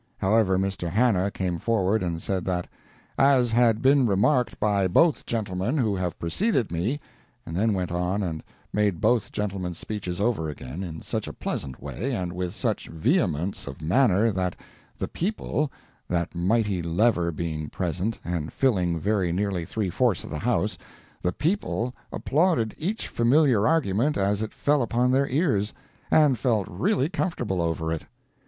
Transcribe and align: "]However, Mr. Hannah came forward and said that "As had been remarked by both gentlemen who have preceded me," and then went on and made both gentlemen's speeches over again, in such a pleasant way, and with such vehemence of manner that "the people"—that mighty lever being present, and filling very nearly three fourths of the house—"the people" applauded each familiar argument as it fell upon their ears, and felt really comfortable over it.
"]However, 0.17 0.57
Mr. 0.57 0.89
Hannah 0.89 1.29
came 1.29 1.59
forward 1.59 2.01
and 2.01 2.19
said 2.19 2.43
that 2.45 2.65
"As 3.19 3.51
had 3.51 3.83
been 3.83 4.07
remarked 4.07 4.59
by 4.59 4.87
both 4.87 5.27
gentlemen 5.27 5.77
who 5.77 5.95
have 5.95 6.17
preceded 6.17 6.71
me," 6.71 6.99
and 7.45 7.55
then 7.55 7.75
went 7.75 7.91
on 7.91 8.23
and 8.23 8.41
made 8.73 8.99
both 8.99 9.31
gentlemen's 9.31 9.77
speeches 9.77 10.19
over 10.19 10.49
again, 10.49 10.81
in 10.81 11.03
such 11.03 11.27
a 11.27 11.33
pleasant 11.33 11.83
way, 11.83 12.15
and 12.15 12.33
with 12.33 12.55
such 12.55 12.87
vehemence 12.87 13.67
of 13.67 13.79
manner 13.79 14.31
that 14.31 14.55
"the 14.97 15.07
people"—that 15.07 16.33
mighty 16.33 16.81
lever 16.81 17.31
being 17.31 17.69
present, 17.69 18.17
and 18.25 18.51
filling 18.51 18.99
very 18.99 19.31
nearly 19.31 19.65
three 19.65 19.91
fourths 19.91 20.23
of 20.23 20.31
the 20.31 20.39
house—"the 20.39 21.33
people" 21.33 21.93
applauded 22.11 22.73
each 22.75 23.07
familiar 23.07 23.67
argument 23.67 24.17
as 24.17 24.41
it 24.41 24.51
fell 24.51 24.81
upon 24.81 25.11
their 25.11 25.27
ears, 25.29 25.75
and 26.09 26.39
felt 26.39 26.67
really 26.67 27.07
comfortable 27.07 27.61
over 27.61 27.93
it. 27.93 28.05